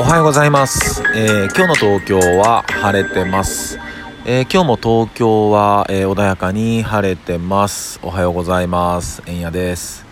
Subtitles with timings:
[0.00, 3.78] おはようございます、えー、今日の東京は晴れてます、
[4.24, 8.00] えー、今日も東京は、えー、穏やかに晴れてます。
[8.02, 9.22] おはようございます。
[9.26, 10.06] えんやです、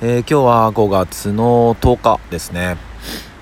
[0.00, 2.78] え今日は5月の10日ですね。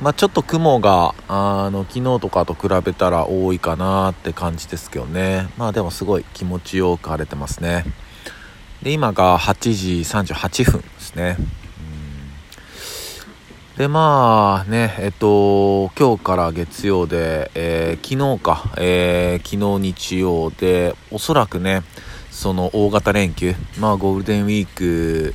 [0.03, 5.49] まあ、ちょっと雲があの昨日とかと比べたら多いかなって感じですけどね。
[5.57, 7.85] まあでもすごい気持ちよく晴れてますね。
[8.83, 11.37] で今が8時38分ですね。
[13.77, 21.83] でまあねえっと今日から月曜で、えー、昨日か、えー、昨日日曜でおそらくね
[22.31, 25.35] その大型連休まあゴールデンウィーク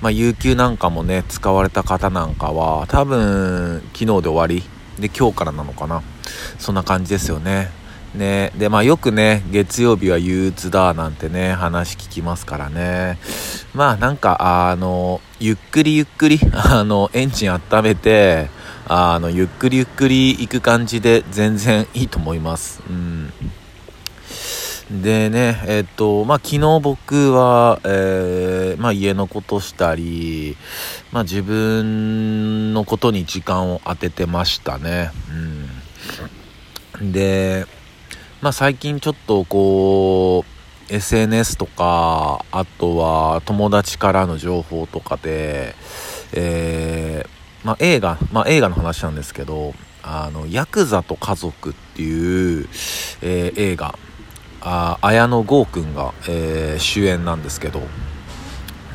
[0.00, 4.62] まあ有給なんかもね使われた方なんかは多分昨日で終わり。
[4.98, 6.02] で今日からなのかな。
[6.58, 7.70] そんな感じですよね。
[8.14, 13.18] ね、で、まあよくね、月曜日は憂鬱だなんてね、話聞きますからね。
[13.74, 18.50] まあなんか、あの、ゆっくりゆっくり、 あの、エンジン温めて、
[18.86, 22.82] あの、ゆっくりゆっくり行く感じで全然いいと思います。
[22.88, 23.32] うん。
[24.90, 30.58] でね、えっと、まあ、昨日僕は、えー、まあ、家のことしたり、
[31.12, 35.10] まあ、自分のことに時間を当ててましたね。
[37.00, 37.12] うん。
[37.12, 37.66] で、
[38.42, 40.44] まあ最近ちょっとこ
[40.90, 45.76] う、SNS とか、あとは友達からの情報とかで、
[46.32, 47.28] えー、
[47.64, 52.68] まあ映画、まあ映画の話なんですけど、あの、ヤクザと家族っていう、
[53.22, 53.96] えー、映画、
[54.60, 57.80] あ綾野剛くんが、えー、主演なんですけど、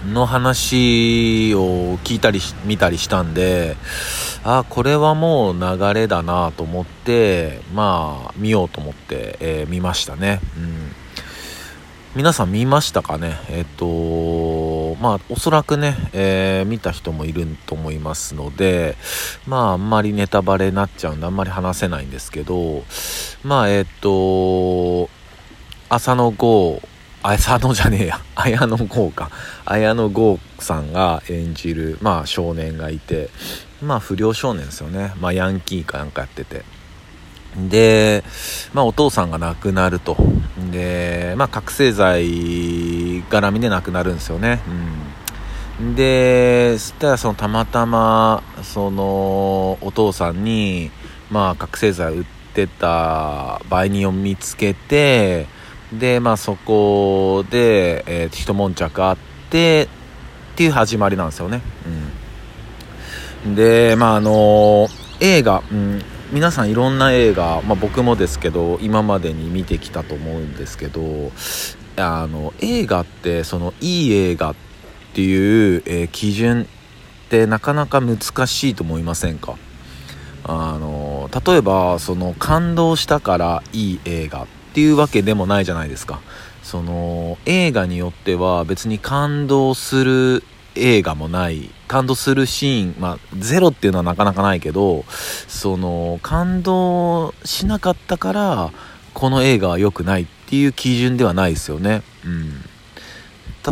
[0.06, 3.76] の話を聞いたり見たりしたんで、
[4.44, 10.40] あ、これはもう流れだなと思って、まあ、見ようと思って、えー、見ましたね。
[10.58, 10.92] うん。
[12.16, 13.38] 皆さん見ましたかね？
[13.50, 18.96] えっ、と、まあ、おそらくね、えー、見た人もいると思いますので、
[19.46, 22.84] まあ、あんまりネタバレになっちゃうんで、あんまり話せないんですけど、
[23.44, 25.10] まあ、えっ、と、
[25.90, 26.82] 浅野剛
[27.24, 28.22] 綾野じゃねえや。
[28.36, 29.32] 綾野剛か。
[29.66, 33.30] 綾野剛さんが演じる、まあ少年がいて、
[33.82, 35.14] まあ不良少年ですよね。
[35.20, 36.64] まあヤンキーかなんかやってて。
[37.58, 38.24] で、
[38.74, 40.16] まあお父さんが亡くなると。
[40.72, 44.62] で、まあ覚醒剤絡みで亡くなるんですよね。
[45.80, 45.96] うん。
[45.96, 50.92] で、そしたらそのたまたま、そのお父さんに、
[51.30, 55.48] まあ覚醒剤売ってた売人を見つけて、
[55.94, 59.18] で、まあそこで、えー、一悶着あっ
[59.50, 59.88] て、
[60.54, 61.62] っていう始まりなんですよね。
[63.46, 63.56] うん。
[63.56, 64.90] で、まああのー、
[65.22, 71.32] 映画、うん、皆さんいろんな映画、まあ僕もですけど、今までに見てきたと思うんですけど、
[71.96, 74.56] あの、映画って、その、いい映画っ
[75.14, 78.18] ていう、えー、基準ってなかなか難
[78.48, 79.56] しいと思いませんか？
[80.50, 86.22] あの例えばその感動したからいい映画っていうわけでもないじゃないですか。
[86.62, 90.44] その映画によっては別に感動する
[90.76, 91.72] 映画もない。
[91.88, 95.04] 感動するシーンまあゼロっていうのはなかなかないけど
[95.48, 98.72] その感動しなかったから
[99.16, 102.04] この映画は良くないっていう基準ではないですよね。
[102.24, 102.62] うん。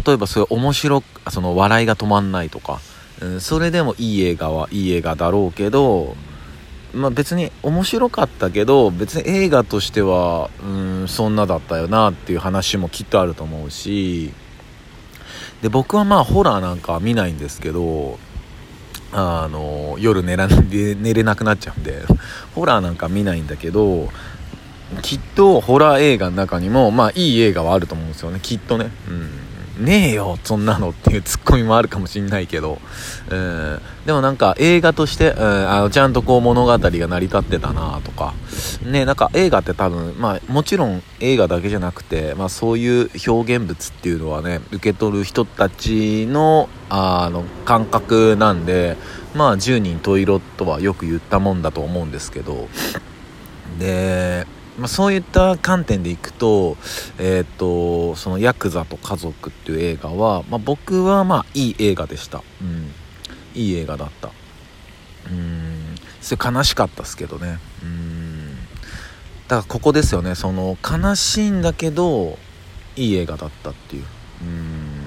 [0.08, 2.82] 例えばそれ面白その笑いが止まんないとか、
[3.22, 6.16] うん、それでもいい映画はいい映画だろうけど
[6.96, 14.32] まあ、別に面白かったけど別に映画としてはうんそんなだったよなっていう話もきっとあると思うし。
[15.62, 18.20] で僕はまあホラーなんかは見ないんですけど
[19.12, 22.04] あの夜寝ら 寝れなくなっちゃうんで
[22.54, 24.10] ホラーなんか見ないんだけど
[25.02, 28.92] きっとホラー映画の中にもまあいい映画はあると思うんですよねきっとね。
[29.08, 29.45] うん。
[29.80, 32.80] ねえよそんなのっていうツッコミもあるかもしんないけど、
[33.30, 38.34] うん、でもなんか映画として、うん、あのちゃんとこう物語が成り立ってたなとか。
[38.84, 48.96] ねなんか映画って多分まあもちろん映画だけじゃなくて、まあ、そういう表現物っていうのはね受け取る人たちのあの感覚なんで
[49.34, 52.68] まあ10人十色とはよく言ったもんだと思うんですけど。
[53.80, 54.48] で
[54.78, 56.78] まあ、そういった観点でいくと,、
[57.18, 62.92] えーと、そのヤクザと家族っていう映画は、まあ、僕はまあいい映画でした、うん、
[63.54, 64.32] いい映画だった。
[65.30, 65.96] うん。
[66.22, 67.60] それ悲しかったっすけどね。
[67.84, 68.56] うん。
[69.48, 70.36] だからここですよね。
[70.36, 72.38] その悲しいんだけど
[72.96, 74.04] いい映画だったっていう。
[74.42, 75.06] うん。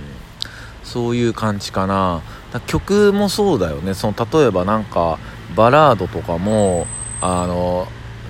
[0.84, 2.22] そういう感じかな。
[2.66, 3.94] 曲もそうだよね。
[3.94, 5.18] その例えばなんか
[5.54, 6.86] バラードとかも
[7.20, 7.88] あの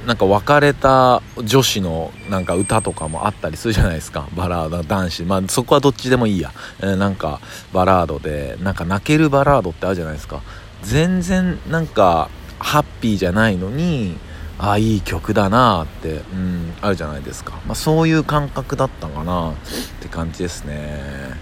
[0.08, 4.26] なんか別れた女子のなんか歌とかもあったりするじゃないですか。
[4.34, 5.22] バラード男子。
[5.24, 6.50] まあそこはどっちでもいいや、
[6.80, 7.40] えー、なんか
[7.74, 10.40] バラードでなんか泣けるバラードってあるじゃないですか。
[10.82, 14.16] 全然なんかハッピーじゃないのに
[14.56, 19.54] ああいい曲だなって、うん、あるじゃないですか、まあ、そういう感覚だったかなっ
[20.00, 21.36] て感じですね。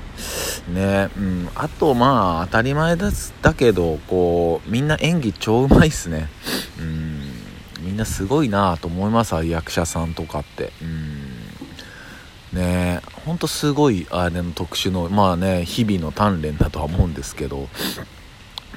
[0.75, 1.49] ねうん。
[1.55, 3.13] あとまあ当たり前だ
[3.43, 6.29] だけどこうみんな演技超うまいっすね。
[6.81, 7.06] うん。
[7.97, 10.71] んなすごいなと思います役者さんとかって。
[10.83, 12.59] うん。
[12.59, 17.69] ねほんとすごいあれの特殊のまあね日々の鍛錬だとは思うんですけど。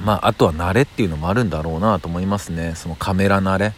[0.04, 2.74] まああとは慣れっていうのもあるんだろうなと思いますね。
[2.76, 3.74] そのカメラ慣れ。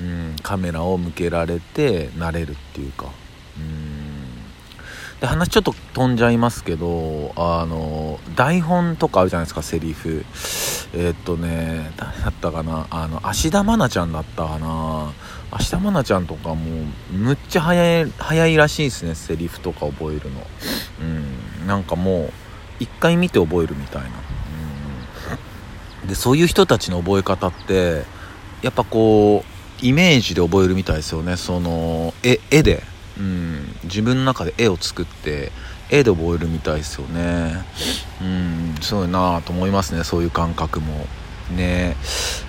[0.00, 3.06] うん、カメラを向けられて慣れるっていうか。
[3.56, 3.91] うん。
[5.22, 10.24] で話ちょっと飛んじゃいますけどあの台本とかあるじゃないですかセリフ。
[10.94, 15.12] えー、っとね誰だったかなあの芦田愛菜ちゃんだったかな。
[15.52, 16.56] 芦田愛菜ちゃんとかも
[17.12, 20.44] むっちゃ早い早いらしいですねセリフとか覚えるの。
[21.02, 21.04] う
[21.62, 21.66] ん。
[21.68, 22.32] なんかもう
[22.80, 24.08] 一回見て覚えるみたいな。
[26.02, 26.08] うん。
[26.08, 28.02] でそういう人たちの覚え方って
[28.60, 31.36] やっぱこうイメージで覚えるみたいですよね。
[31.36, 32.82] その絵絵で、
[33.18, 35.52] うん、自分の中で絵を作って
[35.90, 37.64] 絵で覚えるみたいですよね。
[38.20, 38.74] うん。
[38.80, 41.06] すごいなと思いますねそういう感覚も。
[41.54, 41.96] ね。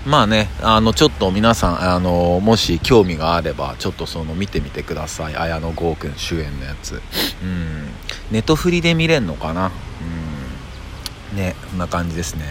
[0.06, 5.36] まあねあのちょっと皆さんあのもし興味があればちょっとその見てみてください。
[5.36, 7.02] 綾野剛君主演のやつ。
[7.44, 7.90] うん。
[8.32, 9.68] ネトフリで見れんのかな？
[9.68, 11.38] うん。
[11.38, 12.46] ね、こんな感じですね。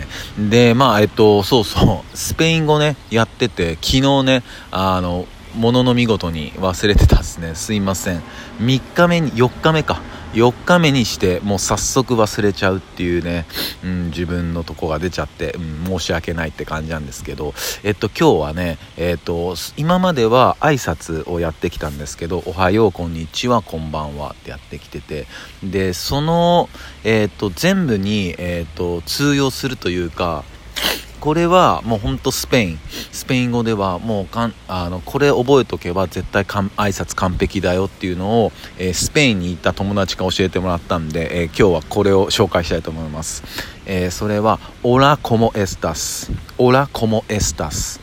[0.50, 4.42] で、まあ、えっと、そうそう、スペイン語ね、やってて、昨日ね、
[4.72, 7.54] あの、ものの見事に忘れてたっすね。
[7.54, 8.22] すいません。
[8.58, 10.00] 3日目に、4日目か。
[10.32, 13.44] 4日目にしてもう早速忘れちゃうっていうね、
[13.84, 17.52] うん、自分のとこが出ちゃって、うん、申し訳ないって感じなんですけど、
[17.82, 25.26] えっと、今日はね、えっと、今までは挨拶をやってきたんですけど、おはよう、こんにちは、こんばんはってやってきてて、
[25.62, 26.70] で、その、
[27.04, 30.44] えっと、全部に、えっと、通用するというか、
[31.22, 32.78] これはもうほんとスペイン。
[33.12, 43.44] スペイン語ではもうかんあのこれ覚えとけば絶対かん挨拶完璧だよっていうのを、えー、スペインに行った友達が教えてもらったんで、えー、今日はこれを紹介したいと思います、
[43.86, 48.00] えー、それはオラコモエスタスオラコモエスタス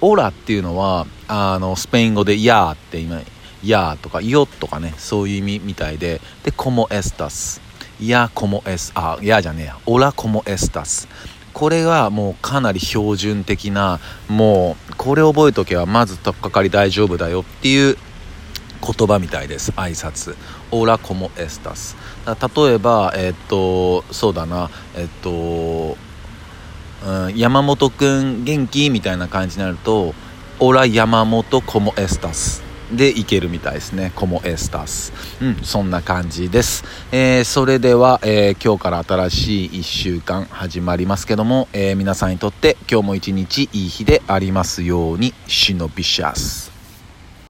[0.00, 3.20] オラっていうのはあのスペイン語でヤーって今
[3.62, 6.22] ヤーとかヨとかねそういう意味みたいで。
[6.42, 7.60] でコモエスタス
[8.00, 9.78] ヤコモエスあヤじゃねえや。
[9.86, 11.06] オラコモエスタス
[11.62, 17.96] これがもうかなり標準的なもうこれ覚えとけばまず取っかかり大丈夫だよっていう
[18.84, 19.70] 言葉みたいです。
[19.76, 20.34] 挨拶。
[20.72, 24.70] オーラコモエスタス例えばえっとそうだな。
[24.96, 25.96] えっと、
[27.06, 28.90] うん、山本くん元気？
[28.90, 30.16] みたいな感じになると
[30.58, 32.64] オーラ山本コモエスタス
[32.96, 34.12] でいけるみたいですね。
[34.14, 35.12] コモエスタス。
[35.40, 36.84] うん、そんな感じです。
[37.12, 46.71] えー、それでは、えー、今日から新しい1週間始まりますけども、えー、皆さんにとって今日も一日いい日でありますように、シノビシャス。